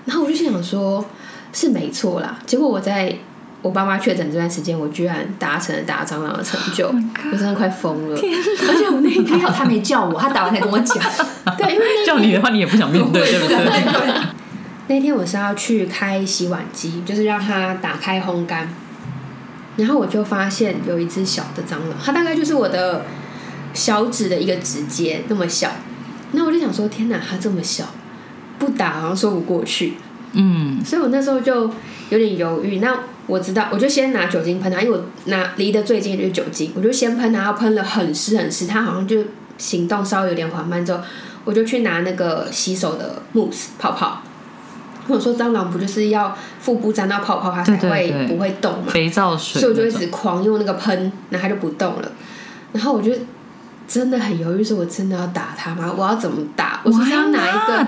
[0.05, 1.05] 然后我就心想说，
[1.53, 2.39] 是没错啦。
[2.45, 3.16] 结果我在
[3.62, 6.88] 我爸妈确诊这段时间，我居然达成了打蟑螂的成就，
[7.32, 8.18] 我真的快疯了。
[8.18, 10.97] 而且我那一天还好他没叫我，他打完才跟我讲。
[11.57, 13.57] 对，因为叫你的话你也不想面对，对不对？
[14.88, 18.68] 那天我是要去开洗碗机，就是让它打开烘干，
[19.80, 23.05] 然后我就发现有一只小的蟑螂，它大概就是我的
[23.73, 25.71] 小指的一个指节那么小。
[26.32, 27.86] 那我就想说，天哪，它这么小，
[28.59, 29.93] 不打好像说不过去，
[30.34, 31.71] 嗯，所以我那时候就
[32.09, 32.77] 有点犹豫。
[32.77, 39.23] 那我知道，我就先拿酒精喷它，因为我拿离得最近就是酒精，我就先喷它，它喷了很湿很湿，它好像就
[39.57, 40.99] 行动稍微有点缓慢之后，
[41.45, 44.18] 我就去拿那个洗手的慕斯泡
[45.10, 45.16] 泡。
[45.16, 48.91] 我说蟑螂不就是要腹部沾到泡泡它才会不会动嘛？
[48.91, 52.12] 肥皂水所以我就一直狂用那个喷，然后它就不动了。
[52.72, 53.12] 然后我就
[53.88, 55.91] 真的很犹豫，说我真的要打它吗？
[55.97, 56.80] 我要怎么打？
[56.84, 57.88] 我是要拿一个？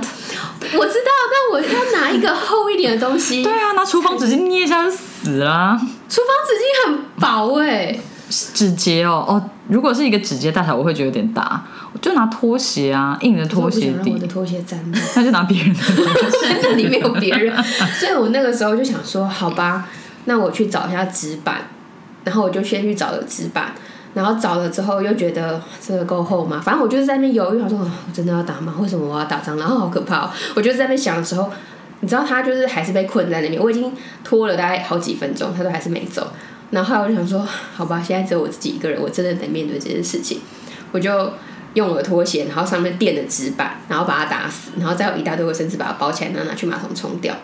[0.77, 3.43] 我知道，但我要拿一个厚一点的东西。
[3.43, 7.99] 对啊，拿厨房纸巾捏一下就死了、厨房纸巾很薄哎、
[8.31, 11.63] 指节哦哦，如果是一个指节大小，我会觉得有点大，
[11.93, 15.79] 我就拿拖鞋啊，硬的拖鞋底我的，拖鞋沾到，那就拿别人的。
[16.41, 17.63] 真的里面有别人，
[17.99, 19.87] 所以我那个时候就想说，好吧，
[20.25, 21.57] 那我去找一下纸板，
[22.23, 23.73] 然后我就先去找了纸板，
[24.13, 26.61] 然后找了之后又觉得这个够厚吗？
[26.63, 28.73] 反正我就是在那边犹豫，我说哦我真的要打吗？
[28.79, 29.67] 为什么我要打蟑螂？
[29.67, 30.29] 好可怕、哦！
[30.55, 31.49] 我就在那边想的时候，
[31.99, 33.91] 你知道他就是还是被困在那边，我已经
[34.23, 36.31] 拖了大概好几分钟，他都还是没走。
[36.71, 40.39] 然后我就想说，好吧，现在只有我自己一个人，我真的得面对这件事情，
[40.91, 41.33] 我就
[41.75, 47.35] 用我的拖鞋，然后上面垫的纸板，然后把它打死，然后再有一大堆卫生纸把它包起来，然后拿去马桶冲掉。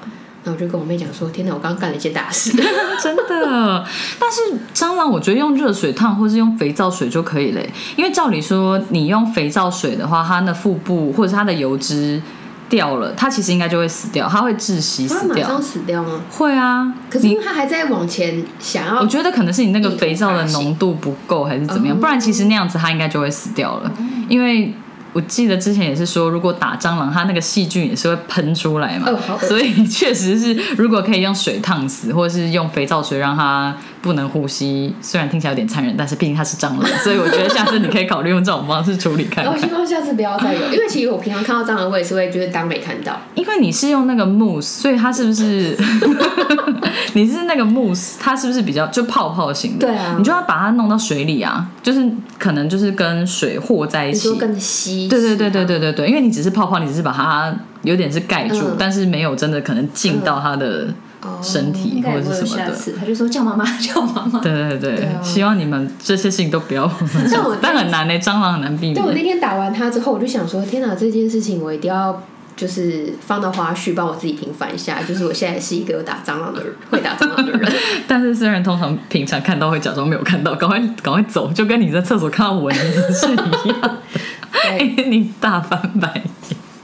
[0.43, 2.51] 然后我就跟我妹讲说：“天哪，我刚刚干了一件大事。
[3.03, 3.85] 真的，
[4.17, 4.39] 但是
[4.73, 12.21] 蟑螂我觉得用热水烫或是用肥皂水就可以嘞，因为照理说你用肥皂水的话，它的腹部或者它的油脂
[12.69, 15.61] 掉了，它其实应该就会死掉，它会窒息”死掉会马上。
[15.61, 16.21] 死掉吗？
[16.31, 23.91] 会啊，可是因为它还在往前想要，我觉得可能是你那个肥皂的浓度不够，还是怎么样，哦不然其实那样子它应该就会死掉了，
[24.27, 24.73] 因为。
[25.13, 33.75] 我记得之前也是说，如果打蟑螂，它那个细菌也是会喷出来嘛，哦所以确实是，如果可以用水烫死，或者是用肥皂水让它
[34.07, 39.67] 不能呼吸，虽然听起来有点残忍，但是毕竟它是蟑螂，所以我觉得下次你可以考虑用这种方式处理看然后 希。
[39.73, 43.19] 望下次不要再有，因为其实我平常看到蟑螂，我也是会就是当没看到。
[43.35, 45.77] 因为你是用那个 mousse，所以它是不是
[47.13, 49.87] 你是那个 mousse，它是不是比较就泡泡型的？
[49.87, 54.35] 对啊你就要把它弄到水里啊，就是可能就是跟水和在一起。
[54.35, 55.07] 更稀？
[55.07, 57.53] 对对对对对对对，因为你只是泡泡，你只是把它
[57.83, 60.93] 有点是盖住，嗯但是没有真的可能进到它的哦
[61.43, 62.75] 身体或者是什么的。
[62.99, 64.39] 他就说叫妈妈， 叫妈妈。
[64.39, 69.27] 对 对对，希望你们这些事情都不要发生但我但很难呢、蟑螂很难避免对我那。
[69.27, 72.23] 天打完它之后，我就想说，天哪，这件事情我一定要
[72.55, 75.03] 就是放到花絮，帮我自己平反一下。
[75.03, 77.69] 就是我现在是一个有打蟑螂的人，会打蟑螂的人。
[78.07, 83.97] 但是虽然通常平常看到会假装没有看到，赶快赶快走，就跟你在厕所看到蚊子是一样
[85.09, 86.23] 你大翻白眼。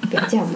[0.09, 0.55] 不要这样嘛。